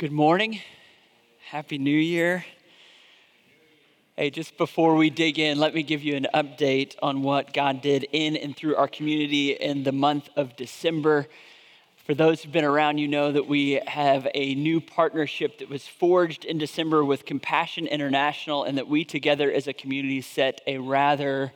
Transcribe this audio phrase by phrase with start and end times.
[0.00, 0.58] good morning.
[1.50, 2.42] Happy New Year.
[4.16, 7.82] Hey, just before we dig in, let me give you an update on what God
[7.82, 11.26] did in and through our community in the month of December.
[12.06, 15.86] For those who've been around, you know that we have a new partnership that was
[15.86, 20.78] forged in December with Compassion International, and that we together as a community set a
[20.78, 21.52] rather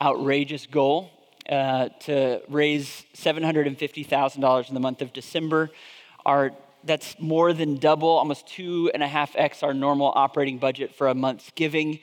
[0.00, 1.10] outrageous goal
[1.48, 5.72] uh, to raise $750,000 in the month of December.
[6.24, 6.52] Our
[6.86, 11.08] that's more than double, almost two and a half X our normal operating budget for
[11.08, 12.00] a month's giving.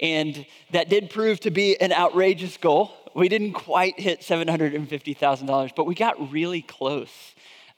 [0.00, 2.92] And that did prove to be an outrageous goal.
[3.14, 7.10] We didn't quite hit $750,000, but we got really close.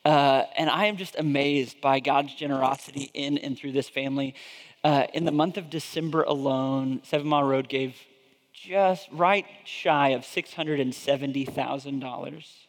[0.04, 4.34] Uh, and I am just amazed by God's generosity in and through this family.
[4.82, 7.94] Uh, in the month of December alone, Seven Mile Road gave
[8.52, 12.59] just right shy of $670,000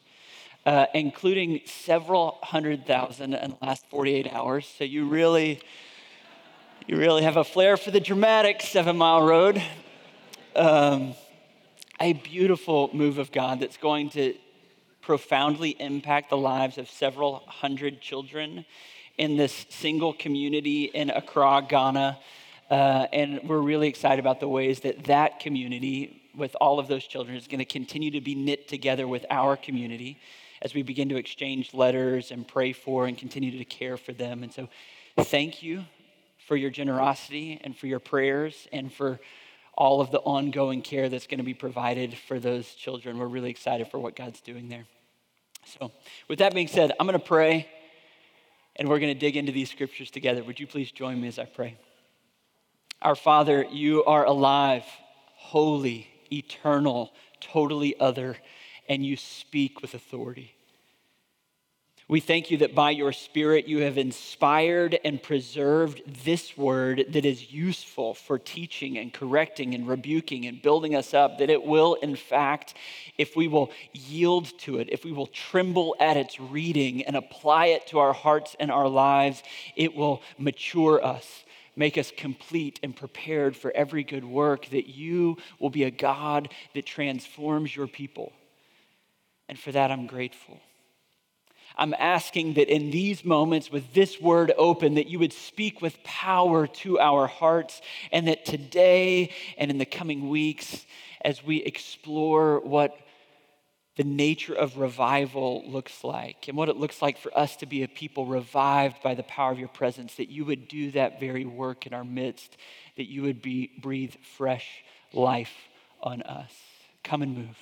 [0.65, 4.71] uh, including several hundred thousand in the last 48 hours.
[4.77, 5.59] So you really,
[6.87, 9.61] you really have a flair for the dramatic Seven Mile Road.
[10.55, 11.15] Um,
[11.99, 14.35] a beautiful move of God that's going to
[15.01, 18.65] profoundly impact the lives of several hundred children
[19.17, 22.19] in this single community in Accra, Ghana.
[22.69, 27.05] Uh, and we're really excited about the ways that that community, with all of those
[27.05, 30.19] children, is going to continue to be knit together with our community
[30.61, 34.43] as we begin to exchange letters and pray for and continue to care for them.
[34.43, 34.69] And so,
[35.17, 35.83] thank you
[36.47, 39.19] for your generosity and for your prayers and for
[39.73, 43.17] all of the ongoing care that's going to be provided for those children.
[43.17, 44.85] We're really excited for what God's doing there.
[45.65, 45.91] So,
[46.27, 47.67] with that being said, I'm going to pray
[48.75, 50.43] and we're going to dig into these scriptures together.
[50.43, 51.77] Would you please join me as I pray?
[53.01, 54.83] Our Father, you are alive,
[55.35, 58.37] holy, eternal, totally other
[58.87, 60.55] and you speak with authority.
[62.11, 67.23] We thank you that by your Spirit you have inspired and preserved this word that
[67.23, 71.37] is useful for teaching and correcting and rebuking and building us up.
[71.37, 72.73] That it will, in fact,
[73.17, 77.67] if we will yield to it, if we will tremble at its reading and apply
[77.67, 79.41] it to our hearts and our lives,
[79.77, 81.45] it will mature us,
[81.77, 84.65] make us complete and prepared for every good work.
[84.71, 88.33] That you will be a God that transforms your people
[89.51, 90.61] and for that, I'm grateful.
[91.75, 96.01] I'm asking that in these moments, with this word open, that you would speak with
[96.05, 97.81] power to our hearts,
[98.13, 100.85] and that today and in the coming weeks,
[101.25, 102.95] as we explore what
[103.97, 107.83] the nature of revival looks like and what it looks like for us to be
[107.83, 111.43] a people revived by the power of your presence, that you would do that very
[111.43, 112.55] work in our midst,
[112.95, 114.65] that you would be, breathe fresh
[115.11, 115.53] life
[116.01, 116.53] on us.
[117.03, 117.57] Come and move.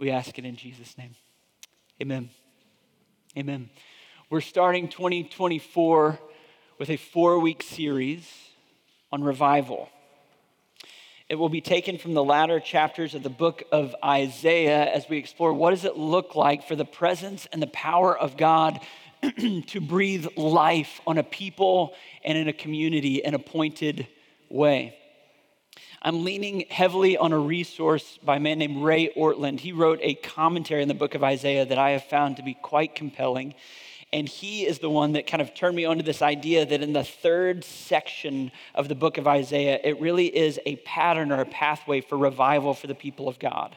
[0.00, 1.14] We ask it in Jesus' name.
[2.00, 2.30] Amen.
[3.36, 3.68] Amen.
[4.30, 6.18] We're starting 2024
[6.78, 8.26] with a four week series
[9.12, 9.90] on revival.
[11.28, 15.18] It will be taken from the latter chapters of the book of Isaiah as we
[15.18, 18.80] explore what does it look like for the presence and the power of God
[19.66, 21.92] to breathe life on a people
[22.24, 24.06] and in a community in an appointed
[24.48, 24.96] way.
[26.02, 29.60] I'm leaning heavily on a resource by a man named Ray Ortlund.
[29.60, 32.54] He wrote a commentary in the book of Isaiah that I have found to be
[32.54, 33.54] quite compelling.
[34.10, 36.94] And he is the one that kind of turned me onto this idea that in
[36.94, 41.44] the third section of the book of Isaiah, it really is a pattern or a
[41.44, 43.76] pathway for revival for the people of God.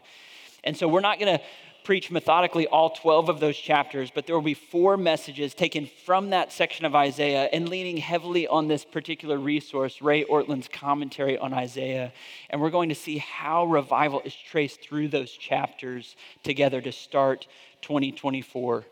[0.64, 1.44] And so we're not going to
[1.84, 6.30] preach methodically all 12 of those chapters, but there will be four messages taken from
[6.30, 11.54] that section of Isaiah and leaning heavily on this particular resource, Ray Ortlund's commentary on
[11.54, 12.14] Isaiah.
[12.50, 17.48] And we're going to see how revival is traced through those chapters together to start
[17.82, 18.86] 2024.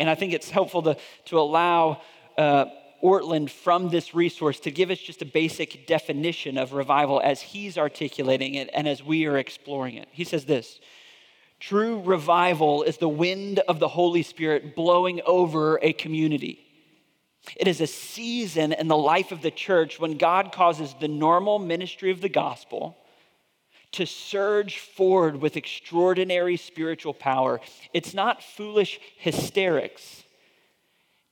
[0.00, 0.96] And I think it's helpful to,
[1.26, 2.00] to allow
[2.36, 2.66] uh,
[3.02, 7.76] Ortlund from this resource to give us just a basic definition of revival as he's
[7.76, 10.08] articulating it and as we are exploring it.
[10.10, 10.80] He says this.
[11.60, 16.60] True revival is the wind of the Holy Spirit blowing over a community.
[17.56, 21.58] It is a season in the life of the church when God causes the normal
[21.58, 22.96] ministry of the gospel
[23.92, 27.60] to surge forward with extraordinary spiritual power.
[27.92, 30.24] It's not foolish hysterics,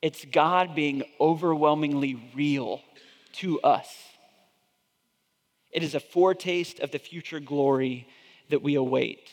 [0.00, 2.80] it's God being overwhelmingly real
[3.34, 3.88] to us.
[5.70, 8.06] It is a foretaste of the future glory
[8.50, 9.30] that we await.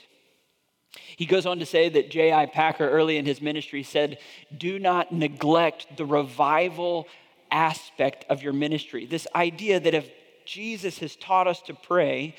[1.17, 2.47] He goes on to say that J.I.
[2.47, 4.17] Packer, early in his ministry, said,
[4.55, 7.07] Do not neglect the revival
[7.51, 9.05] aspect of your ministry.
[9.05, 10.09] This idea that if
[10.45, 12.35] Jesus has taught us to pray,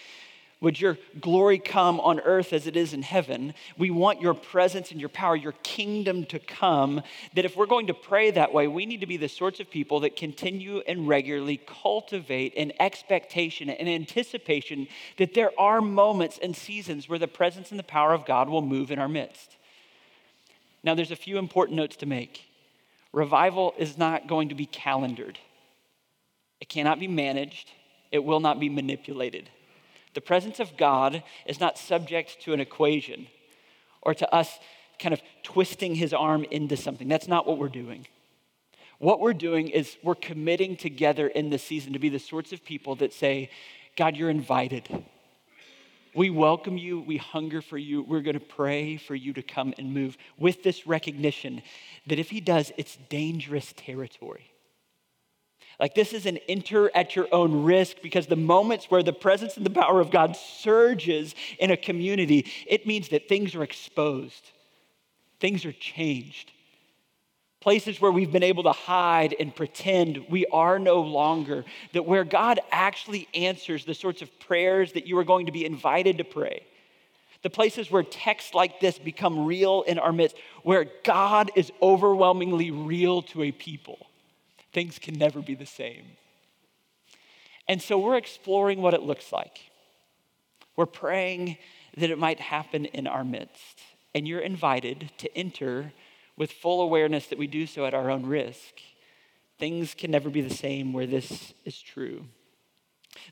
[0.62, 3.54] Would your glory come on earth as it is in heaven?
[3.78, 7.02] We want your presence and your power, your kingdom to come.
[7.34, 9.70] That if we're going to pray that way, we need to be the sorts of
[9.70, 14.86] people that continue and regularly cultivate an expectation and anticipation
[15.16, 18.60] that there are moments and seasons where the presence and the power of God will
[18.60, 19.56] move in our midst.
[20.82, 22.44] Now, there's a few important notes to make.
[23.14, 25.38] Revival is not going to be calendared,
[26.60, 27.70] it cannot be managed,
[28.12, 29.48] it will not be manipulated.
[30.14, 33.28] The presence of God is not subject to an equation
[34.02, 34.58] or to us
[34.98, 37.08] kind of twisting his arm into something.
[37.08, 38.06] That's not what we're doing.
[38.98, 42.64] What we're doing is we're committing together in this season to be the sorts of
[42.64, 43.50] people that say,
[43.96, 45.04] God, you're invited.
[46.14, 47.00] We welcome you.
[47.00, 48.02] We hunger for you.
[48.02, 51.62] We're going to pray for you to come and move with this recognition
[52.08, 54.50] that if he does, it's dangerous territory.
[55.81, 59.56] Like, this is an enter at your own risk because the moments where the presence
[59.56, 64.50] and the power of God surges in a community, it means that things are exposed,
[65.41, 66.53] things are changed.
[67.61, 72.25] Places where we've been able to hide and pretend we are no longer, that where
[72.25, 76.25] God actually answers the sorts of prayers that you are going to be invited to
[76.25, 76.62] pray.
[77.43, 82.71] The places where texts like this become real in our midst, where God is overwhelmingly
[82.71, 84.06] real to a people
[84.72, 86.05] things can never be the same.
[87.69, 89.61] And so we're exploring what it looks like.
[90.76, 91.58] We're praying
[91.96, 93.81] that it might happen in our midst.
[94.14, 95.93] And you're invited to enter
[96.37, 98.81] with full awareness that we do so at our own risk.
[99.58, 102.25] Things can never be the same where this is true.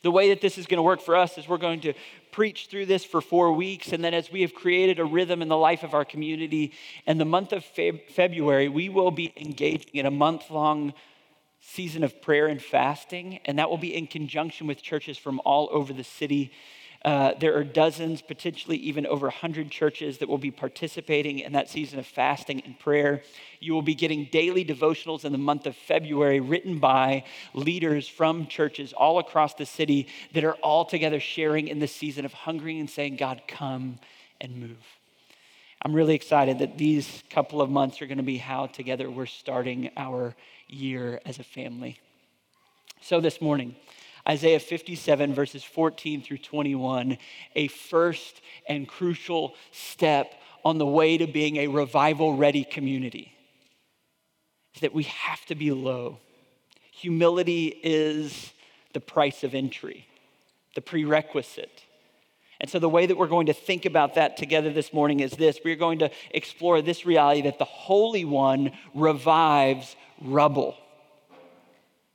[0.02, 1.94] The way that this is going to work for us is we're going to
[2.32, 3.93] preach through this for four weeks.
[3.93, 6.73] And then, as we have created a rhythm in the life of our community,
[7.06, 10.94] in the month of February, we will be engaging in a month long
[11.75, 15.69] season of prayer and fasting, and that will be in conjunction with churches from all
[15.70, 16.50] over the city.
[17.05, 21.69] Uh, there are dozens, potentially even over 100 churches that will be participating in that
[21.69, 23.23] season of fasting and prayer.
[23.61, 27.25] You will be getting daily devotionals in the month of February written by
[27.55, 32.25] leaders from churches all across the city that are all together sharing in this season
[32.25, 33.99] of hungering and saying, God, come
[34.41, 34.85] and move.
[35.82, 39.26] I'm really excited that these couple of months are going to be how together we're
[39.26, 40.35] starting our
[40.69, 41.99] year as a family.
[43.00, 43.76] So this morning,
[44.29, 47.17] Isaiah 57, verses 14 through 21,
[47.55, 50.35] a first and crucial step
[50.65, 53.32] on the way to being a revival ready community
[54.75, 56.19] is that we have to be low.
[56.93, 58.53] Humility is
[58.93, 60.06] the price of entry,
[60.75, 61.85] the prerequisite.
[62.61, 65.31] And so, the way that we're going to think about that together this morning is
[65.32, 70.76] this we're going to explore this reality that the Holy One revives rubble.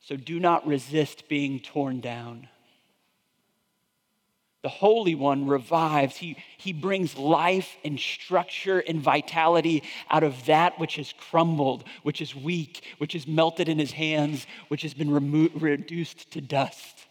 [0.02, 2.50] So do not resist being torn down.
[4.64, 6.16] The Holy One revives.
[6.16, 12.22] He, he brings life and structure and vitality out of that which has crumbled, which
[12.22, 17.08] is weak, which is melted in his hands, which has been remo- reduced to dust.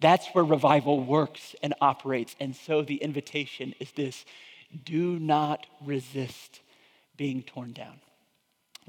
[0.00, 2.34] That's where revival works and operates.
[2.40, 4.24] And so the invitation is this
[4.84, 6.60] do not resist
[7.16, 8.00] being torn down.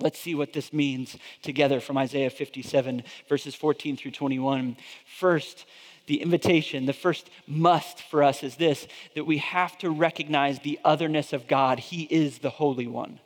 [0.02, 4.78] Let's see what this means together from Isaiah 57, verses 14 through 21.
[5.18, 5.66] First,
[6.08, 10.80] the invitation, the first must for us is this that we have to recognize the
[10.84, 11.80] otherness of God.
[11.80, 13.20] He is the Holy One.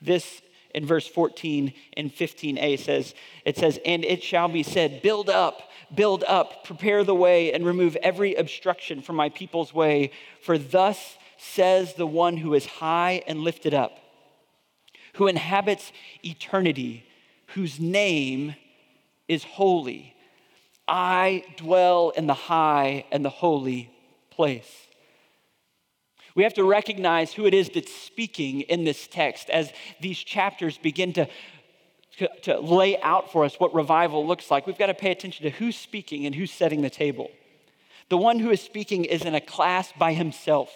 [0.00, 0.42] This
[0.74, 5.70] in verse 14 and 15a says, it says, And it shall be said, Build up,
[5.94, 10.10] build up, prepare the way, and remove every obstruction from my people's way.
[10.42, 14.03] For thus says the one who is high and lifted up
[15.14, 15.92] who inhabits
[16.24, 17.04] eternity,
[17.48, 18.54] whose name
[19.28, 20.14] is holy.
[20.86, 23.90] I dwell in the high and the holy
[24.30, 24.86] place.
[26.34, 30.78] We have to recognize who it is that's speaking in this text as these chapters
[30.78, 31.28] begin to,
[32.18, 34.66] to, to, lay out for us what revival looks like.
[34.66, 37.30] We've got to pay attention to who's speaking and who's setting the table.
[38.08, 40.70] The one who is speaking is in a class by himself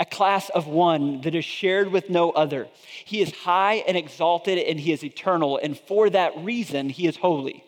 [0.00, 2.66] a class of one that is shared with no other.
[3.04, 7.16] He is high and exalted and he is eternal, and for that reason, he is
[7.16, 7.62] holy.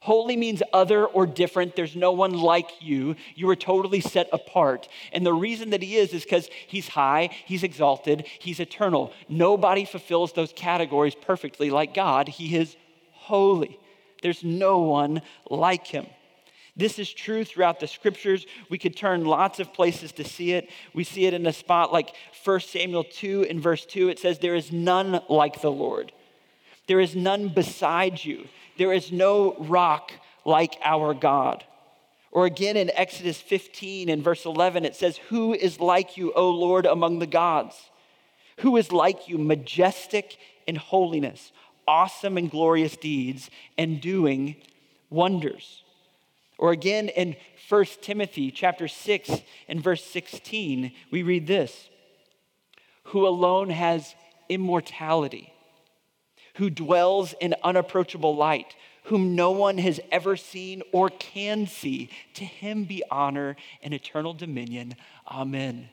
[0.00, 1.74] Holy means other or different.
[1.76, 3.16] There's no one like you.
[3.34, 4.86] You are totally set apart.
[5.12, 9.14] And the reason that he is is because he's high, he's exalted, he's eternal.
[9.30, 12.28] Nobody fulfills those categories perfectly like God.
[12.28, 12.76] He is
[13.12, 13.78] holy.
[14.22, 16.06] There's no one like him.
[16.76, 18.46] This is true throughout the scriptures.
[18.68, 20.70] We could turn lots of places to see it.
[20.92, 22.14] We see it in a spot like
[22.44, 24.08] 1 Samuel 2 in verse 2.
[24.08, 26.12] It says, There is none like the Lord,
[26.88, 30.12] there is none beside you, there is no rock
[30.44, 31.64] like our God.
[32.32, 36.50] Or again in Exodus 15 and verse 11, it says, Who is like you, O
[36.50, 37.76] Lord, among the gods?
[38.58, 41.52] Who is like you, majestic in holiness,
[41.86, 44.56] awesome in glorious deeds, and doing
[45.10, 45.83] wonders?
[46.58, 47.36] Or again in
[47.68, 49.30] 1 Timothy chapter 6
[49.68, 51.88] and verse 16, we read this
[53.04, 54.14] Who alone has
[54.48, 55.52] immortality,
[56.56, 62.10] who dwells in unapproachable light, whom no one has ever seen or can see.
[62.34, 64.94] To him be honor and eternal dominion.
[65.28, 65.88] Amen.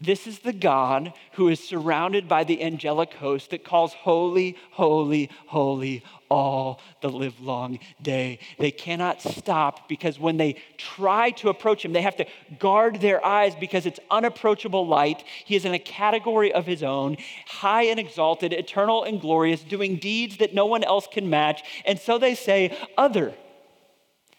[0.00, 5.28] This is the God who is surrounded by the angelic host that calls holy, holy,
[5.46, 8.38] holy all the livelong day.
[8.60, 12.26] They cannot stop because when they try to approach him, they have to
[12.60, 15.24] guard their eyes because it's unapproachable light.
[15.44, 19.96] He is in a category of his own, high and exalted, eternal and glorious, doing
[19.96, 21.62] deeds that no one else can match.
[21.84, 23.34] And so they say, other.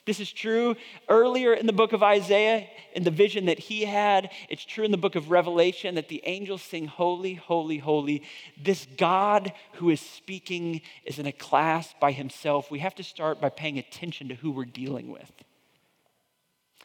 [0.09, 0.75] This is true
[1.07, 4.31] earlier in the book of Isaiah, in the vision that he had.
[4.49, 8.23] It's true in the book of Revelation that the angels sing, Holy, Holy, Holy.
[8.59, 12.71] This God who is speaking is in a class by himself.
[12.71, 15.31] We have to start by paying attention to who we're dealing with.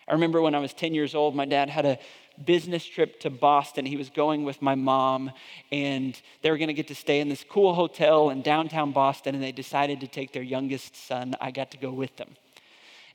[0.06, 1.98] I remember when I was 10 years old, my dad had a
[2.44, 3.86] business trip to Boston.
[3.86, 5.30] He was going with my mom,
[5.72, 9.34] and they were going to get to stay in this cool hotel in downtown Boston,
[9.34, 11.34] and they decided to take their youngest son.
[11.40, 12.36] I got to go with them.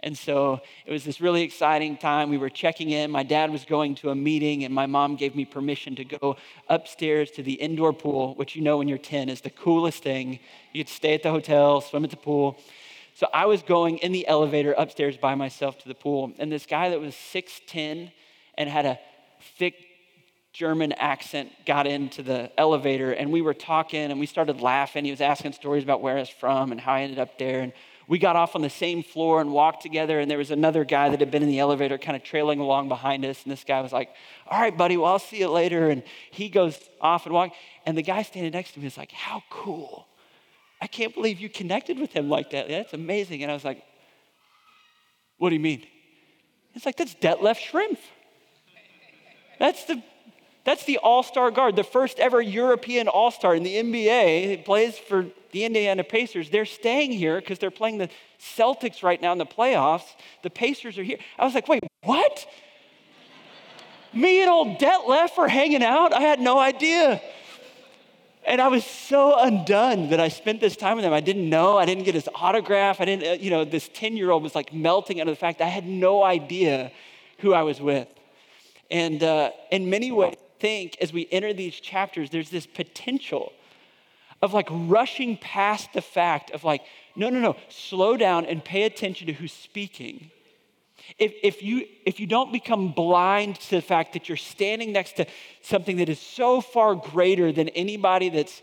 [0.02, 2.30] And so it was this really exciting time.
[2.30, 3.12] We were checking in.
[3.12, 6.38] My dad was going to a meeting, and my mom gave me permission to go
[6.70, 10.40] upstairs to the indoor pool, which you know when you're 10 is the coolest thing.
[10.72, 12.58] You could stay at the hotel, swim at the pool.
[13.16, 16.66] So I was going in the elevator upstairs by myself to the pool, and this
[16.66, 18.12] guy that was 6'10
[18.58, 18.98] and had a
[19.58, 19.76] thick
[20.54, 25.06] German accent got into the elevator, and we were talking and we started laughing.
[25.06, 27.62] He was asking stories about where I was from and how I ended up there.
[27.62, 27.74] And
[28.10, 31.10] we got off on the same floor and walked together, and there was another guy
[31.10, 33.44] that had been in the elevator kind of trailing along behind us.
[33.44, 34.10] And this guy was like,
[34.48, 35.92] All right, buddy, well, I'll see you later.
[35.92, 36.02] And
[36.32, 37.54] he goes off and walk.
[37.86, 40.08] And the guy standing next to me is like, How cool.
[40.82, 42.68] I can't believe you connected with him like that.
[42.68, 43.44] That's amazing.
[43.44, 43.84] And I was like,
[45.38, 45.86] What do you mean?
[46.74, 48.00] It's like, That's Detlef Schrempf.
[49.60, 50.02] That's the
[50.70, 54.50] that's the all star guard, the first ever European all star in the NBA.
[54.50, 56.52] He plays for the Indiana Pacers.
[56.52, 58.08] They're staying here because they're playing the
[58.40, 60.04] Celtics right now in the playoffs.
[60.44, 61.18] The Pacers are here.
[61.40, 62.46] I was like, wait, what?
[64.14, 66.14] Me and old Detlef are hanging out?
[66.14, 67.20] I had no idea.
[68.46, 71.14] And I was so undone that I spent this time with him.
[71.14, 71.80] I didn't know.
[71.80, 73.02] I didn't get his autograph.
[73.02, 75.62] I didn't, uh, you know, this 10 year old was like melting under the fact
[75.62, 76.92] I had no idea
[77.40, 78.08] who I was with.
[78.92, 83.54] And uh, in many ways, think as we enter these chapters, there's this potential
[84.42, 86.82] of like rushing past the fact of like,
[87.16, 90.32] no, no, no, slow down and pay attention to who's speaking.
[91.18, 95.14] If, if, you, if you don't become blind to the fact that you're standing next
[95.14, 95.26] to
[95.62, 98.62] something that is so far greater than anybody that's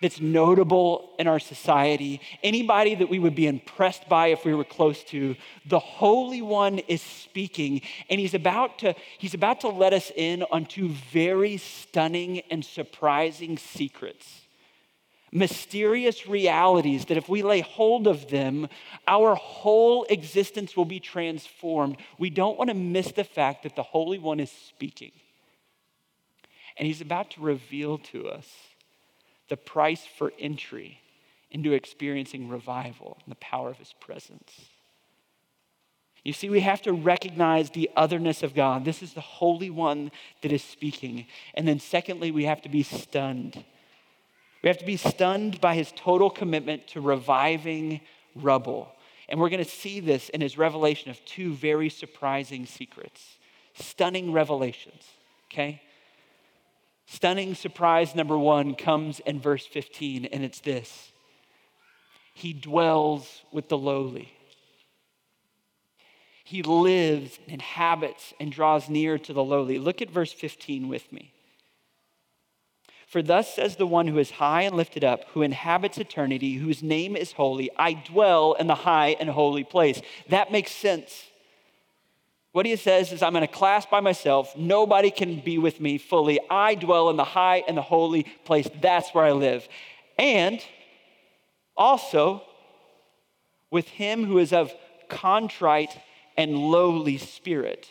[0.00, 4.64] that's notable in our society, anybody that we would be impressed by if we were
[4.64, 9.92] close to, the Holy One is speaking, and he's about to, he's about to let
[9.92, 14.40] us in on two very stunning and surprising secrets.
[15.32, 18.68] Mysterious realities that if we lay hold of them,
[19.06, 21.98] our whole existence will be transformed.
[22.18, 25.12] We don't want to miss the fact that the Holy One is speaking.
[26.76, 28.46] And he's about to reveal to us
[29.50, 31.00] the price for entry
[31.50, 34.70] into experiencing revival and the power of his presence.
[36.24, 38.84] You see, we have to recognize the otherness of God.
[38.84, 40.10] This is the Holy One
[40.42, 41.26] that is speaking.
[41.54, 43.64] And then, secondly, we have to be stunned.
[44.62, 48.00] We have to be stunned by his total commitment to reviving
[48.34, 48.92] rubble.
[49.28, 53.38] And we're going to see this in his revelation of two very surprising secrets,
[53.74, 55.04] stunning revelations,
[55.50, 55.80] okay?
[57.12, 61.10] Stunning surprise number one comes in verse 15, and it's this
[62.34, 64.32] He dwells with the lowly.
[66.44, 69.76] He lives, and inhabits, and draws near to the lowly.
[69.76, 71.34] Look at verse 15 with me.
[73.08, 76.80] For thus says the one who is high and lifted up, who inhabits eternity, whose
[76.80, 80.00] name is holy, I dwell in the high and holy place.
[80.28, 81.29] That makes sense.
[82.52, 84.56] What he says is, I'm in a class by myself.
[84.56, 86.40] Nobody can be with me fully.
[86.50, 88.68] I dwell in the high and the holy place.
[88.80, 89.68] That's where I live.
[90.18, 90.60] And
[91.76, 92.42] also
[93.70, 94.72] with him who is of
[95.08, 95.96] contrite
[96.36, 97.88] and lowly spirit,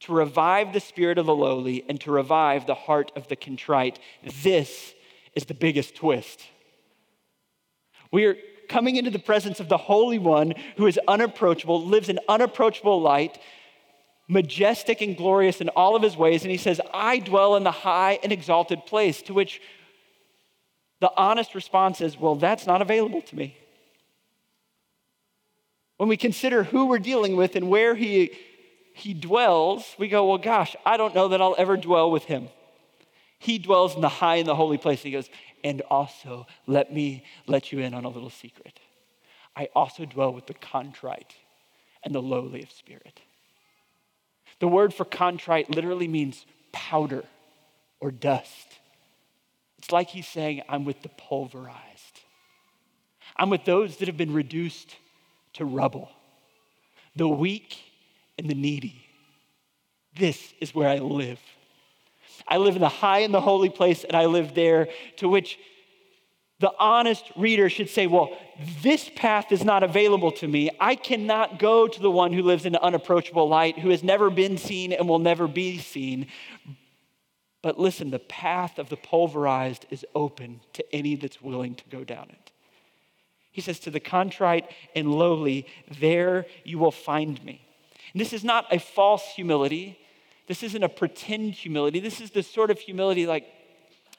[0.00, 3.98] to revive the spirit of the lowly and to revive the heart of the contrite.
[4.42, 4.94] This
[5.34, 6.42] is the biggest twist.
[8.10, 8.36] We are
[8.68, 13.38] coming into the presence of the Holy One who is unapproachable, lives in unapproachable light,
[14.30, 16.42] majestic and glorious in all of his ways.
[16.42, 19.60] And he says, I dwell in the high and exalted place, to which
[21.00, 23.56] the honest response is, Well, that's not available to me.
[25.96, 28.30] When we consider who we're dealing with and where he,
[28.94, 32.48] he dwells, we go, Well, gosh, I don't know that I'll ever dwell with him.
[33.40, 35.02] He dwells in the high and the holy place.
[35.02, 35.28] He goes,
[35.64, 38.78] And also, let me let you in on a little secret.
[39.56, 41.34] I also dwell with the contrite
[42.04, 43.20] and the lowly of spirit.
[44.60, 47.24] The word for contrite literally means powder
[47.98, 48.78] or dust.
[49.78, 52.20] It's like he's saying, I'm with the pulverized.
[53.36, 54.94] I'm with those that have been reduced
[55.54, 56.10] to rubble,
[57.16, 57.78] the weak
[58.38, 59.06] and the needy.
[60.16, 61.40] This is where I live.
[62.46, 65.58] I live in the high and the holy place, and I live there, to which
[66.60, 68.36] the honest reader should say, Well,
[68.82, 70.70] this path is not available to me.
[70.78, 74.58] I cannot go to the one who lives in unapproachable light, who has never been
[74.58, 76.26] seen and will never be seen.
[77.62, 82.04] But listen, the path of the pulverized is open to any that's willing to go
[82.04, 82.52] down it.
[83.52, 85.66] He says, To the contrite and lowly,
[85.98, 87.66] there you will find me.
[88.12, 89.98] And this is not a false humility.
[90.46, 92.00] This isn't a pretend humility.
[92.00, 93.46] This is the sort of humility like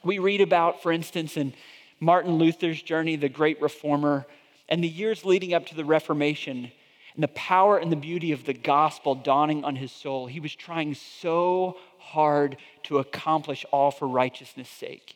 [0.04, 1.54] we read about, for instance, in
[2.02, 4.26] Martin Luther's journey, the great reformer,
[4.68, 6.72] and the years leading up to the Reformation,
[7.14, 10.26] and the power and the beauty of the gospel dawning on his soul.
[10.26, 15.16] He was trying so hard to accomplish all for righteousness' sake.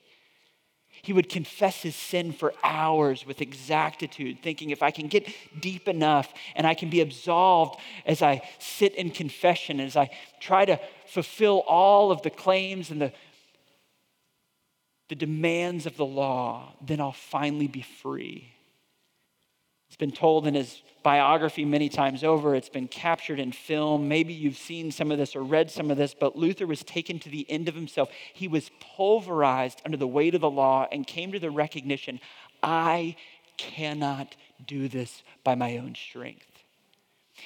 [1.02, 5.28] He would confess his sin for hours with exactitude, thinking if I can get
[5.60, 10.66] deep enough and I can be absolved as I sit in confession, as I try
[10.66, 13.12] to fulfill all of the claims and the
[15.10, 18.52] the demands of the law, then I'll finally be free.
[19.88, 22.56] It's been told in his biography many times over.
[22.56, 24.08] It's been captured in film.
[24.08, 27.20] Maybe you've seen some of this or read some of this, but Luther was taken
[27.20, 28.10] to the end of himself.
[28.34, 32.20] He was pulverized under the weight of the law and came to the recognition
[32.64, 33.16] I
[33.58, 36.48] cannot do this by my own strength.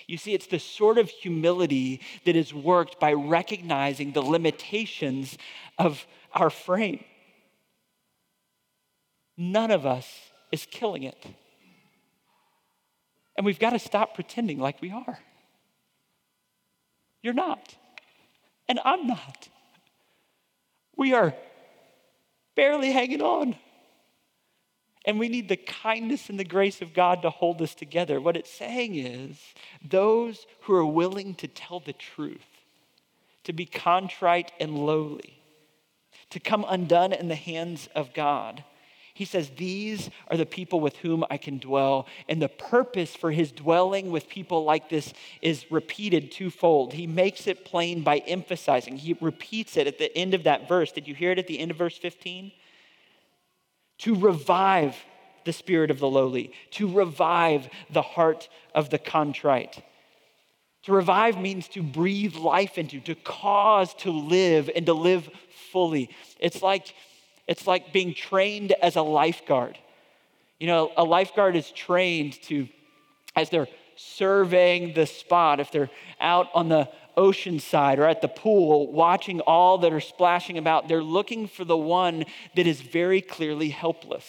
[0.08, 5.38] You see, it's the sort of humility that is worked by recognizing the limitations
[5.78, 7.04] of our frame
[9.40, 10.08] none of us
[10.52, 11.26] is killing it.
[13.38, 15.18] And we've got to stop pretending like we are.
[17.24, 17.76] You're not.
[18.68, 19.48] And I'm not.
[20.98, 21.34] We are
[22.56, 23.56] barely hanging on.
[25.06, 28.20] And we need the kindness and the grace of God to hold us together.
[28.20, 29.40] What it's saying is
[29.82, 32.46] those who are willing to tell the truth,
[33.46, 35.42] to be contrite and lowly,
[36.32, 38.66] to come undone in the hands of God,
[39.20, 42.08] he says, These are the people with whom I can dwell.
[42.30, 46.94] And the purpose for his dwelling with people like this is repeated twofold.
[46.94, 50.94] He makes it plain by emphasizing, he repeats it at the end of that verse.
[50.94, 52.54] Did you hear it at the end of verse 15?
[53.98, 54.96] To revive
[55.44, 59.84] the spirit of the lowly, to revive the heart of the contrite.
[60.84, 65.30] To revive means to breathe life into, to cause to live and to live
[65.74, 66.10] fully.
[66.40, 66.96] It's like
[67.50, 69.76] it's like being trained as a lifeguard.
[70.60, 72.70] You know, a lifeguard is trained to,
[73.36, 75.90] as they're surveying the spot, if they're
[76.22, 80.88] out on the ocean side or at the pool watching all that are splashing about,
[80.88, 82.24] they're looking for the one
[82.56, 84.26] that is very clearly helpless.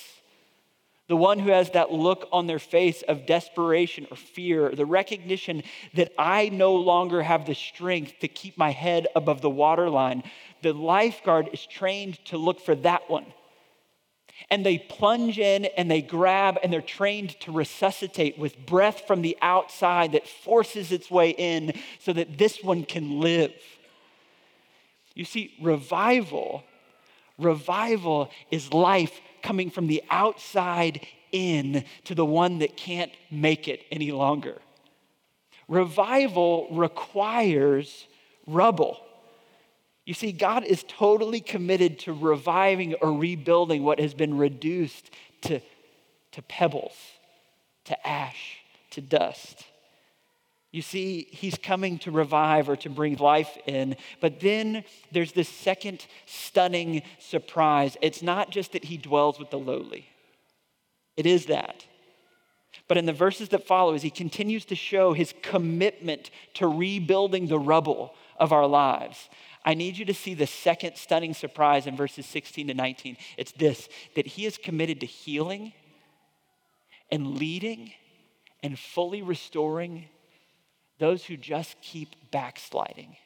[1.08, 5.64] The one who has that look on their face of desperation or fear, the recognition
[5.94, 10.22] that I no longer have the strength to keep my head above the waterline,
[10.62, 13.26] the lifeguard is trained to look for that one.
[14.50, 19.22] And they plunge in and they grab and they're trained to resuscitate with breath from
[19.22, 23.52] the outside that forces its way in so that this one can live.
[25.14, 26.64] You see, revival,
[27.38, 33.84] revival is life coming from the outside in to the one that can't make it
[33.90, 34.58] any longer.
[35.68, 38.06] Revival requires
[38.46, 39.00] rubble.
[40.10, 45.08] You see, God is totally committed to reviving or rebuilding what has been reduced
[45.42, 45.60] to,
[46.32, 46.96] to pebbles,
[47.84, 48.56] to ash,
[48.90, 49.62] to dust.
[50.72, 53.94] You see, he's coming to revive or to bring life in.
[54.20, 57.96] But then there's this second stunning surprise.
[58.02, 60.08] It's not just that he dwells with the lowly,
[61.16, 61.84] it is that.
[62.88, 67.46] But in the verses that follow, as he continues to show his commitment to rebuilding
[67.46, 69.28] the rubble of our lives,
[69.64, 73.16] I need you to see the second stunning surprise in verses 16 to 19.
[73.36, 75.72] It's this that he is committed to healing
[77.10, 77.92] and leading
[78.62, 80.06] and fully restoring
[80.98, 83.16] those who just keep backsliding.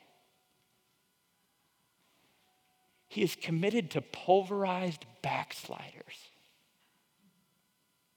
[3.08, 6.30] He is committed to pulverized backsliders.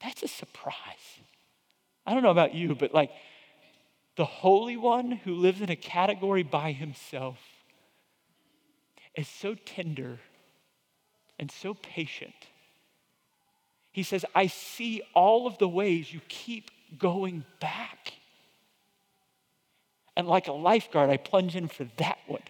[0.02, 0.74] That's a surprise.
[2.04, 3.10] I don't know about you, but like
[4.16, 7.38] the Holy One who lives in a category by himself
[9.18, 10.20] is so tender
[11.38, 12.34] and so patient.
[13.90, 18.12] He says, I see all of the ways you keep going back.
[20.16, 22.42] And like a lifeguard, I plunge in for that one.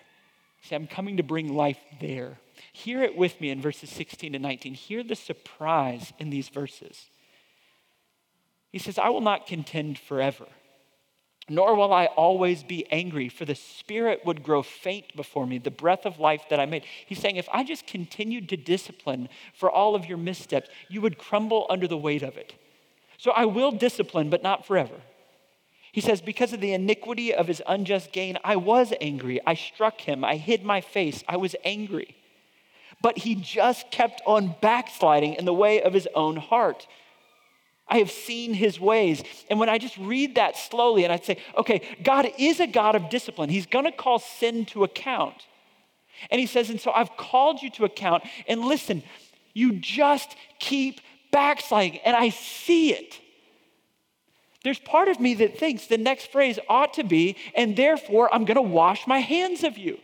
[0.63, 2.39] See, I'm coming to bring life there.
[2.73, 4.75] Hear it with me in verses 16 to 19.
[4.75, 7.07] Hear the surprise in these verses.
[8.71, 10.47] He says, I will not contend forever,
[11.49, 15.71] nor will I always be angry, for the spirit would grow faint before me, the
[15.71, 16.85] breath of life that I made.
[17.07, 21.19] He's saying, if I just continued to discipline for all of your missteps, you would
[21.19, 22.55] crumble under the weight of it.
[23.17, 24.95] So I will discipline, but not forever.
[25.93, 29.41] He says, Because of the iniquity of his unjust gain, I was angry.
[29.47, 30.25] I struck him.
[30.25, 31.25] I hid my face.
[31.29, 32.15] I was angry.
[33.03, 36.87] But he just kept on backsliding in the way of his own heart.
[37.89, 39.23] I have seen his ways.
[39.49, 42.95] And when I just read that slowly and I say, okay, God is a God
[42.95, 45.37] of discipline, he's gonna call sin to account.
[46.31, 48.25] And he says, and so I've called you to account.
[48.47, 49.03] And listen,
[49.55, 51.99] you just keep backsliding.
[51.99, 53.21] And I see it.
[54.65, 58.45] There's part of me that thinks the next phrase ought to be, and therefore I'm
[58.45, 59.99] going to wash my hands of you.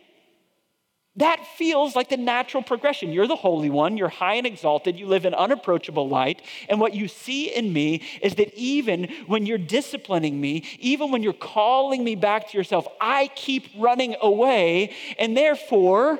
[1.17, 3.13] That feels like the natural progression.
[3.13, 6.41] You're the Holy One, you're high and exalted, you live in unapproachable light.
[6.67, 11.23] And what you see in me is that even when you're disciplining me, even when
[11.23, 14.93] you're calling me back to yourself, I keep running away.
[15.17, 16.19] And therefore,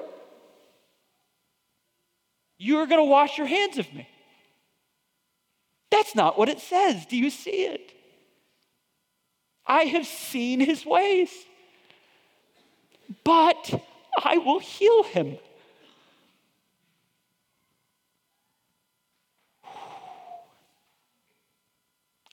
[2.57, 4.07] you're going to wash your hands of me.
[5.91, 7.05] That's not what it says.
[7.05, 7.91] Do you see it?
[9.67, 11.31] I have seen his ways,
[13.23, 13.81] but
[14.23, 15.37] I will heal him.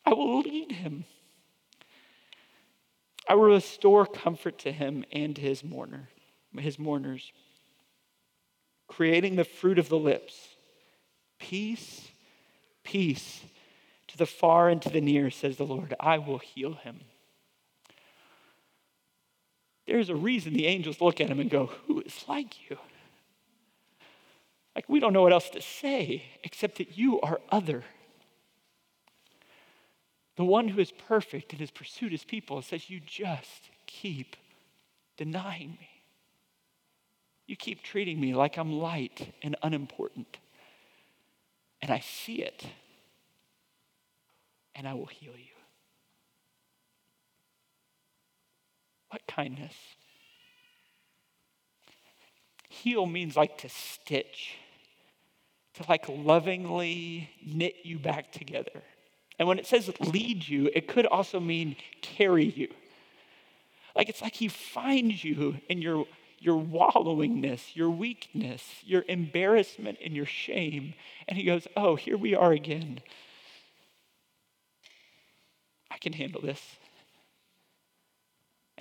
[0.05, 1.05] I will lead him.
[3.29, 6.09] I will restore comfort to him and his mourner,
[6.59, 7.33] his mourners,
[8.89, 10.49] creating the fruit of the lips.
[11.39, 12.11] Peace,
[12.85, 13.41] peace
[14.09, 15.95] to the far and to the near, says the Lord.
[15.99, 17.01] I will heal him.
[19.87, 22.79] There's a reason the angels look at him and go, Who is like you?
[24.75, 27.85] Like, we don't know what else to say except that you are other.
[30.37, 34.37] The one who is perfect and has pursued his people says, You just keep
[35.17, 35.89] denying me.
[37.47, 40.39] You keep treating me like I'm light and unimportant.
[41.83, 42.65] And I see it,
[44.75, 45.53] and I will heal you.
[49.11, 49.75] What kindness?
[52.69, 54.57] Heal means like to stitch,
[55.75, 58.83] to like lovingly knit you back together.
[59.39, 62.69] And when it says lead you, it could also mean carry you.
[63.95, 66.07] Like it's like he finds you in your,
[66.39, 70.95] your wallowingness, your weakness, your embarrassment, and your shame.
[71.29, 73.01] And he goes, Oh, here we are again.
[75.91, 76.61] I can handle this.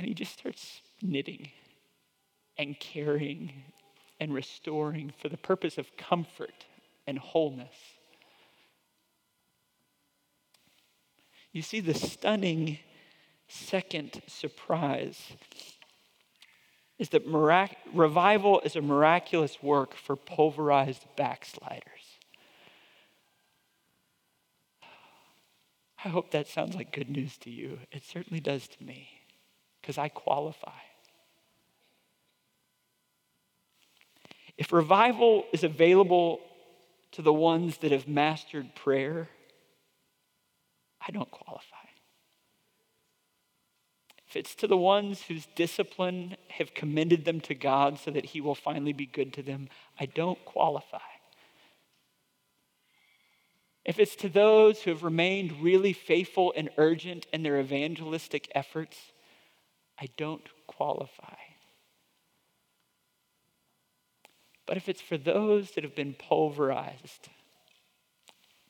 [0.02, 1.52] And he just starts knitting
[2.58, 3.52] and caring
[4.20, 6.66] and restoring for the purpose of comfort
[7.06, 7.76] and wholeness.
[11.52, 12.80] You see, the stunning
[13.48, 15.34] second surprise
[16.98, 22.18] is that mirac- revival is a miraculous work for pulverized backsliders.
[26.04, 27.78] I hope that sounds like good news to you.
[27.92, 29.21] It certainly does to me
[29.82, 30.72] because I qualify.
[34.58, 36.39] If revival is available
[37.13, 39.28] to the ones that have mastered prayer,
[41.06, 41.76] I don't qualify.
[44.30, 48.39] If it's to the ones whose discipline have commended them to God so that He
[48.39, 49.67] will finally be good to them,
[50.00, 51.00] I don't qualify.
[53.84, 58.98] If it's to those who have remained really faithful and urgent in their evangelistic efforts,
[60.02, 61.36] I don't qualify.
[64.66, 67.30] But if it's for those that have been pulverized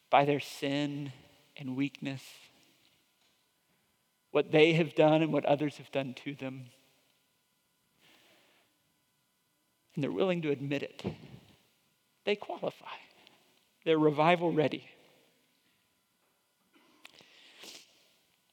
[0.09, 1.13] by their sin
[1.55, 2.23] and weakness,
[4.31, 6.65] what they have done and what others have done to them,
[9.95, 11.03] and they're willing to admit it,
[12.25, 12.97] they qualify.
[13.85, 14.89] They're revival ready.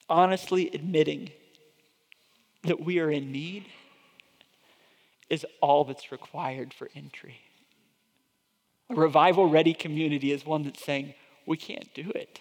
[0.08, 1.30] honestly admitting
[2.62, 3.66] that we are in need
[5.28, 7.40] is all that's required for entry.
[8.90, 11.14] A revival ready community is one that's saying,
[11.46, 12.40] we can't do it.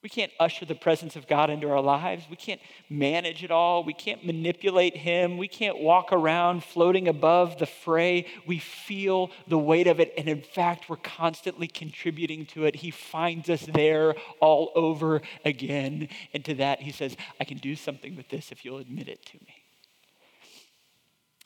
[0.00, 2.26] We can't usher the presence of God into our lives.
[2.30, 3.82] We can't manage it all.
[3.82, 5.38] We can't manipulate Him.
[5.38, 8.26] We can't walk around floating above the fray.
[8.46, 10.14] We feel the weight of it.
[10.16, 12.76] And in fact, we're constantly contributing to it.
[12.76, 16.08] He finds us there all over again.
[16.32, 19.26] And to that, He says, I can do something with this if you'll admit it
[19.26, 19.54] to me.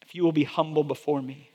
[0.03, 1.49] If you will be humble before me.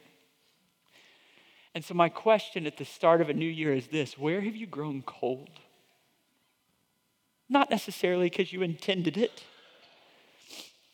[1.75, 4.55] And so, my question at the start of a new year is this Where have
[4.55, 5.59] you grown cold?
[7.49, 9.43] Not necessarily because you intended it,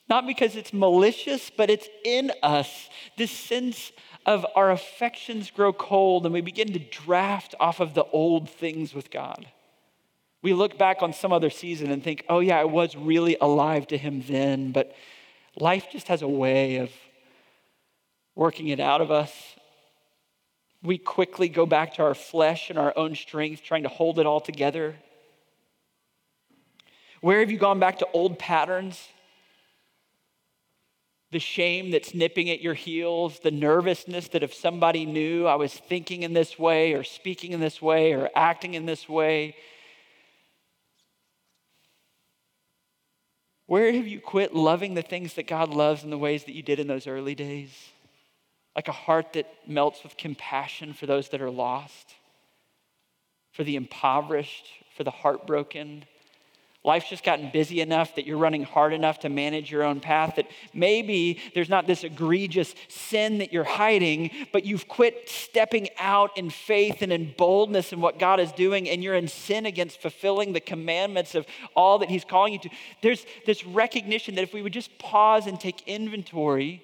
[0.10, 2.90] not because it's malicious, but it's in us.
[3.18, 3.92] This sense
[4.26, 8.94] of our affections grow cold and we begin to draft off of the old things
[8.94, 9.48] with God.
[10.42, 13.88] We look back on some other season and think, oh, yeah, I was really alive
[13.88, 14.94] to Him then, but
[15.56, 16.92] life just has a way of
[18.36, 19.32] working it out of us.
[20.82, 24.26] We quickly go back to our flesh and our own strength, trying to hold it
[24.26, 24.96] all together.
[27.24, 29.08] Where have you gone back to old patterns?
[31.32, 35.74] The shame that's nipping at your heels, the nervousness that if somebody knew I was
[35.74, 39.56] thinking in this way or speaking in this way or acting in this way.
[43.68, 46.62] Where have you quit loving the things that God loves in the ways that you
[46.62, 47.72] did in those early days?
[48.76, 52.16] Like a heart that melts with compassion for those that are lost,
[53.54, 54.66] for the impoverished,
[54.98, 56.04] for the heartbroken,
[56.86, 60.36] Life's just gotten busy enough that you're running hard enough to manage your own path
[60.36, 66.38] that maybe there's not this egregious sin that you're hiding, but you've quit stepping out
[66.38, 70.02] in faith and in boldness in what God is doing, and you're in sin against
[70.02, 72.70] fulfilling the commandments of all that He's calling you to.
[73.02, 76.84] There's this recognition that if we would just pause and take inventory,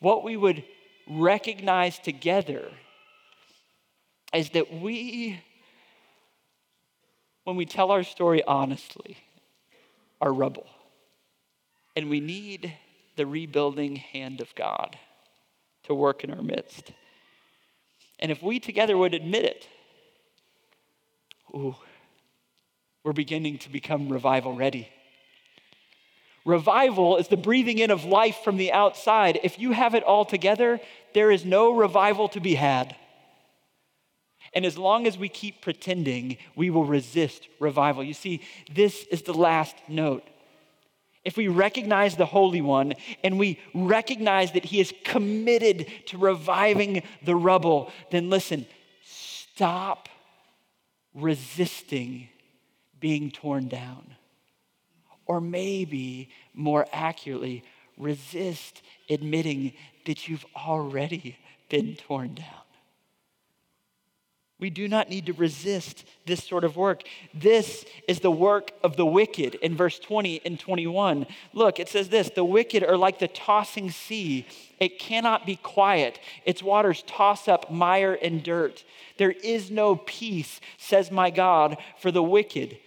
[0.00, 0.62] what we would
[1.08, 2.70] recognize together
[4.34, 5.40] is that we,
[7.44, 9.16] when we tell our story honestly,
[10.20, 10.66] are rubble.
[11.96, 12.72] And we need
[13.16, 14.96] the rebuilding hand of God
[15.84, 16.92] to work in our midst.
[18.18, 19.68] And if we together would admit it,
[21.54, 21.76] ooh,
[23.04, 24.88] we're beginning to become revival ready.
[26.44, 29.38] Revival is the breathing in of life from the outside.
[29.42, 30.80] If you have it all together,
[31.14, 32.96] there is no revival to be had.
[34.54, 38.02] And as long as we keep pretending, we will resist revival.
[38.02, 40.24] You see, this is the last note.
[41.24, 47.02] If we recognize the Holy One and we recognize that He is committed to reviving
[47.22, 48.66] the rubble, then listen,
[49.04, 50.08] stop
[51.14, 52.28] resisting
[52.98, 54.14] being torn down.
[55.26, 57.62] Or maybe more accurately,
[57.98, 58.80] resist
[59.10, 59.74] admitting
[60.06, 61.36] that you've already
[61.68, 62.46] been torn down.
[64.60, 67.04] We do not need to resist this sort of work.
[67.32, 71.26] This is the work of the wicked in verse 20 and 21.
[71.52, 74.46] Look, it says this the wicked are like the tossing sea.
[74.80, 78.84] It cannot be quiet, its waters toss up mire and dirt.
[79.16, 82.78] There is no peace, says my God, for the wicked.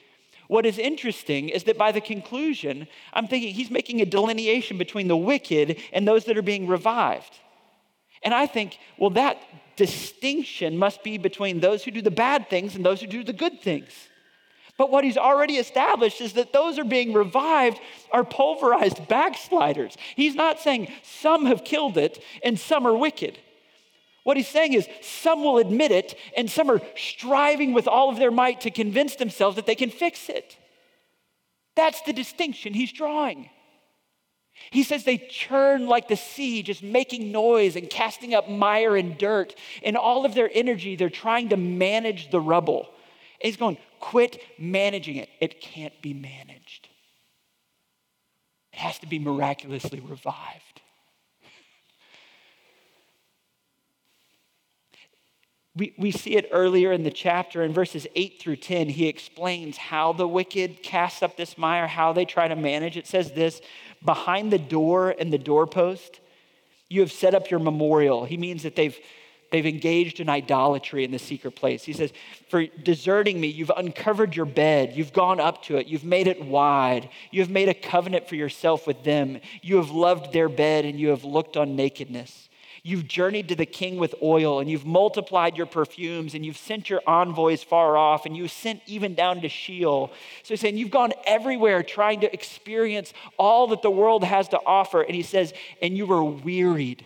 [0.47, 5.07] What is interesting is that by the conclusion, I'm thinking he's making a delineation between
[5.07, 7.39] the wicked and those that are being revived.
[8.21, 9.41] And I think, well, that
[9.75, 13.33] distinction must be between those who do the bad things and those who do the
[13.33, 13.89] good things.
[14.77, 17.79] But what he's already established is that those are being revived
[18.11, 19.95] are pulverized backsliders.
[20.15, 23.37] He's not saying some have killed it and some are wicked.
[24.23, 28.17] What he's saying is some will admit it and some are striving with all of
[28.17, 30.57] their might to convince themselves that they can fix it.
[31.75, 33.49] That's the distinction he's drawing.
[34.69, 39.17] He says they churn like the sea, just making noise and casting up mire and
[39.17, 39.55] dirt.
[39.81, 42.89] In all of their energy, they're trying to manage the rubble.
[43.41, 45.29] And he's going, quit managing it.
[45.39, 46.89] It can't be managed,
[48.73, 50.71] it has to be miraculously revived.
[55.73, 58.89] We, we see it earlier in the chapter in verses 8 through 10.
[58.89, 62.97] He explains how the wicked cast up this mire, how they try to manage.
[62.97, 63.61] It says this
[64.03, 66.19] behind the door and the doorpost,
[66.89, 68.25] you have set up your memorial.
[68.25, 68.97] He means that they've,
[69.51, 71.83] they've engaged in idolatry in the secret place.
[71.83, 72.11] He says,
[72.49, 76.43] For deserting me, you've uncovered your bed, you've gone up to it, you've made it
[76.43, 80.85] wide, you have made a covenant for yourself with them, you have loved their bed,
[80.85, 82.49] and you have looked on nakedness.
[82.83, 86.89] You've journeyed to the king with oil, and you've multiplied your perfumes, and you've sent
[86.89, 90.11] your envoys far off, and you've sent even down to Sheol.
[90.41, 94.59] So he's saying, You've gone everywhere trying to experience all that the world has to
[94.65, 95.03] offer.
[95.03, 97.05] And he says, And you were wearied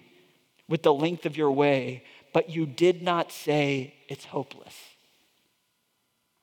[0.70, 4.76] with the length of your way, but you did not say, It's hopeless.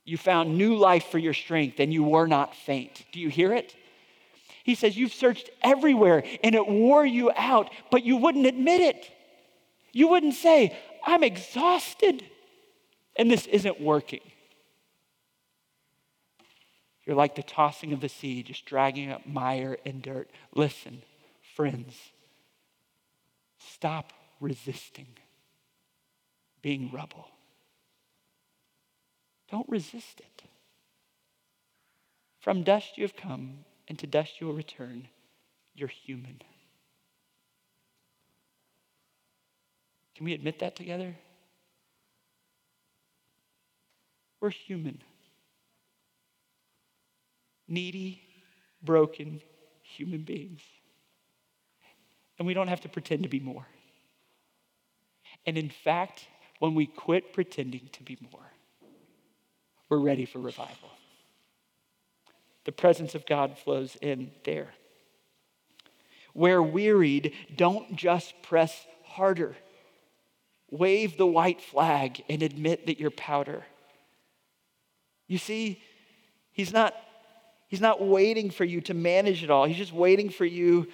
[0.05, 3.07] You found new life for your strength, and you were not faint.
[3.13, 3.75] Do you hear it?
[4.63, 9.11] He says, You've searched everywhere, and it wore you out, but you wouldn't admit it.
[9.93, 12.25] You wouldn't say, I'm exhausted
[13.17, 14.21] and this isn't working.
[17.05, 20.31] You're like the tossing of the sea, just dragging up mire and dirt.
[20.55, 21.03] Listen,
[21.55, 21.95] friends,
[23.59, 25.09] stop resisting
[26.63, 27.29] being rubble.
[29.51, 30.45] Don't resist it.
[32.41, 35.09] From dust you have come, and to dust you will return.
[35.75, 36.41] You're human.
[40.15, 41.15] Can we admit that together?
[44.41, 45.01] We're human.
[47.69, 48.21] Needy,
[48.83, 49.41] broken
[49.83, 50.61] human beings.
[52.39, 53.67] And we don't have to pretend to be more.
[55.47, 56.27] And in fact,
[56.59, 58.53] when we quit pretending to be more,
[59.89, 60.91] we're ready for revival.
[62.65, 64.69] The presence of God flows in there.
[66.33, 69.57] Where wearied, don't just press harder
[70.73, 73.63] wave the white flag and admit that you're powder.
[75.29, 75.81] You see,
[76.51, 76.95] he's not,
[77.69, 79.67] he's not waiting for you to manage it all.
[79.67, 80.89] He's just waiting for you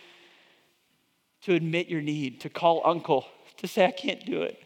[1.42, 3.24] to admit your need, to call uncle,
[3.58, 4.60] to say, I can't do it.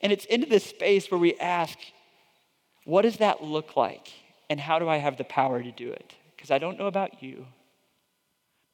[0.00, 1.78] And it's into this space where we ask,
[2.84, 4.08] what does that look like?
[4.50, 6.14] And how do I have the power to do it?
[6.34, 7.46] Because I don't know about you,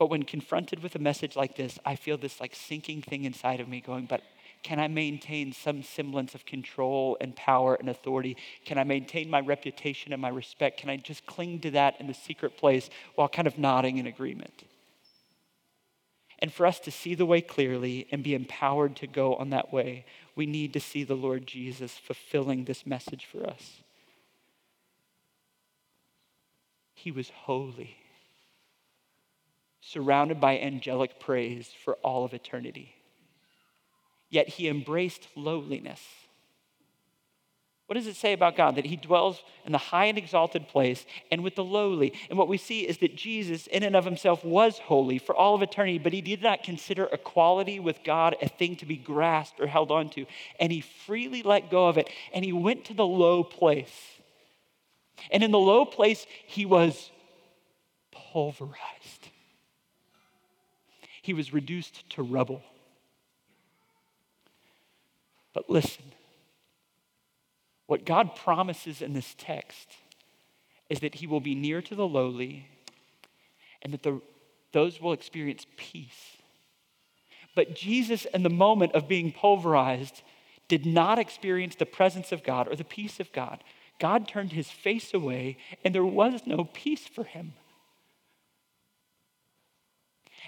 [0.03, 3.61] but when confronted with a message like this, I feel this like sinking thing inside
[3.61, 4.21] of me going, but
[4.65, 8.37] can I maintain some semblance of control and power and authority?
[8.65, 10.81] Can I maintain my reputation and my respect?
[10.81, 14.09] Can I just cling to that in the secret place while kind of nodding in
[14.09, 14.65] agreement?
[16.41, 19.73] And for us to see the way clearly and be empowered to go on that
[19.73, 23.85] way, we need to see the Lord Jesus fulfilling this message for us.
[26.93, 27.99] He was holy
[29.93, 32.95] surrounded by angelic praise for all of eternity.
[34.31, 36.01] Yet he embraced lowliness.
[37.87, 38.77] What does it say about God?
[38.77, 42.15] That he dwells in the high and exalted place and with the lowly.
[42.31, 45.55] And what we see is that Jesus, in and of himself, was holy for all
[45.55, 49.61] of eternity, but he did not consider equality with God a thing to be grasped
[49.61, 50.25] or held onto.
[50.59, 52.09] And he freely let go of it.
[52.33, 53.93] And he went to the low place.
[55.31, 57.11] And in the low place, he was
[58.11, 59.22] pulverized
[61.23, 62.63] he was reduced to rubble.
[65.55, 66.05] But listen,
[67.87, 69.89] what God promises in this text
[70.91, 72.67] is that he will be near to the lowly
[73.83, 74.21] and that the,
[74.73, 76.37] those will experience peace.
[77.55, 80.23] But Jesus, in the moment of being pulverized,
[80.69, 83.63] did not experience the presence of God or the peace of God.
[83.99, 87.53] God turned his face away, and there was no peace for him.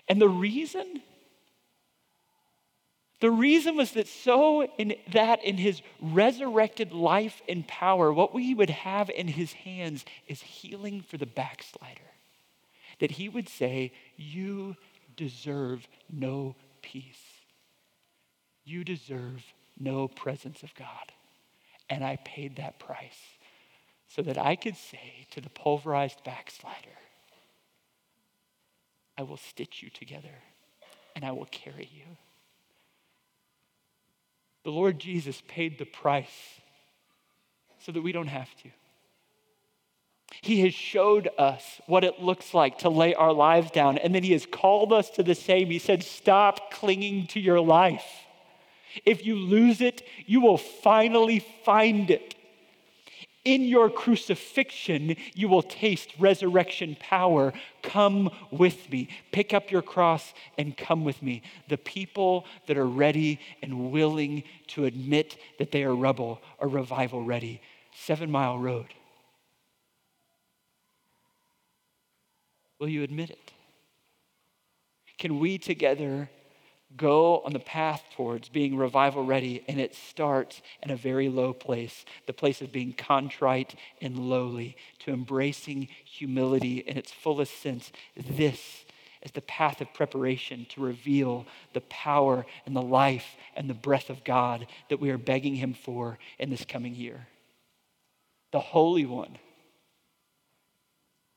[0.08, 1.02] And the reason,
[3.20, 8.54] the reason was that so in that in his resurrected life and power, what we
[8.54, 12.00] would have in his hands is healing for the backslider.
[13.00, 14.76] That he would say, You
[15.16, 17.22] deserve no peace.
[18.64, 19.42] You deserve
[19.78, 21.12] no presence of God.
[21.90, 23.20] And I paid that price
[24.08, 26.98] so that I could say to the pulverized backslider,
[29.16, 30.42] I will stitch you together
[31.14, 32.16] and I will carry you.
[34.64, 36.60] The Lord Jesus paid the price
[37.78, 38.70] so that we don't have to.
[40.42, 44.22] He has showed us what it looks like to lay our lives down, and then
[44.22, 45.68] He has called us to the same.
[45.68, 48.06] He said, Stop clinging to your life.
[49.04, 52.34] If you lose it, you will finally find it.
[53.44, 57.52] In your crucifixion, you will taste resurrection power.
[57.82, 59.08] Come with me.
[59.32, 61.42] Pick up your cross and come with me.
[61.68, 67.22] The people that are ready and willing to admit that they are rebel are revival
[67.22, 67.60] ready.
[67.94, 68.86] Seven Mile Road.
[72.78, 73.52] Will you admit it?
[75.18, 76.28] Can we together
[76.96, 81.52] go on the path towards being revival ready, and it starts in a very low
[81.52, 87.92] place the place of being contrite and lowly, to embracing humility in its fullest sense.
[88.16, 88.84] This
[89.22, 94.10] is the path of preparation to reveal the power and the life and the breath
[94.10, 97.26] of God that we are begging Him for in this coming year.
[98.52, 99.38] The Holy One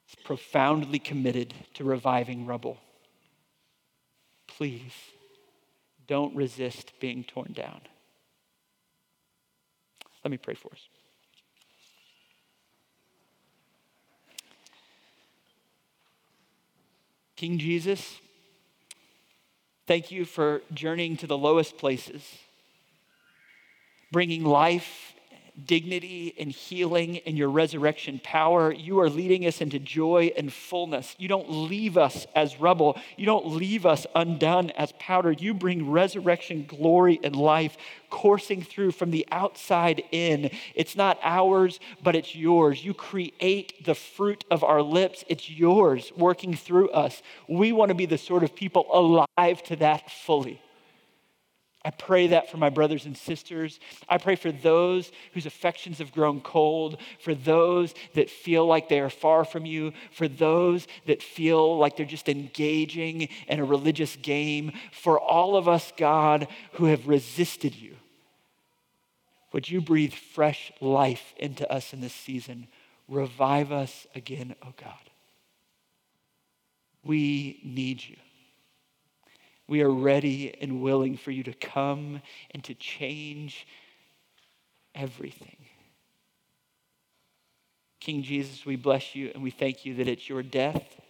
[0.10, 2.78] is profoundly committed to reviving rubble.
[4.48, 4.94] Please
[6.08, 7.82] don't resist being torn down.
[10.24, 10.88] Let me pray for us.
[17.36, 18.20] King Jesus,
[19.86, 22.24] thank you for journeying to the lowest places,
[24.12, 25.14] bringing life
[25.66, 28.72] dignity and healing and your resurrection power.
[28.72, 31.16] You are leading us into joy and fullness.
[31.18, 33.00] You don't leave us as rubble.
[33.16, 35.32] You don't leave us undone as powder.
[35.32, 37.78] You bring resurrection glory and life
[38.10, 40.52] coursing through from the outside in.
[40.76, 42.84] It's not ours, but it's yours.
[42.84, 45.24] You create the fruit of our lips.
[45.28, 47.22] It's yours working through us.
[47.48, 50.62] We want to be the sort of people alive to that fully.
[51.88, 53.80] I pray that for my brothers and sisters.
[54.10, 59.00] I pray for those whose affections have grown cold, for those that feel like they
[59.00, 64.18] are far from you, for those that feel like they're just engaging in a religious
[64.18, 67.96] game, for all of us, God, who have resisted you.
[69.54, 72.68] Would you breathe fresh life into us in this season?
[73.08, 74.92] Revive us again, oh God.
[77.02, 78.18] We need you.
[79.68, 83.68] We are ready and willing for you to come and to change
[84.96, 85.58] everything.
[88.00, 91.02] King Jesus, we bless you and we thank you that it's your death,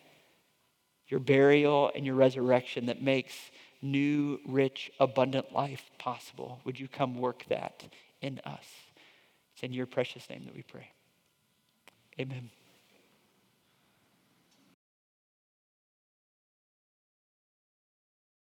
[1.07, 3.35] your burial, and your resurrection that makes
[3.81, 6.59] new, rich, abundant life possible.
[6.65, 7.83] Would you come work that
[8.21, 8.65] in us?
[9.53, 10.91] It's in your precious name that we pray.
[12.19, 12.49] Amen.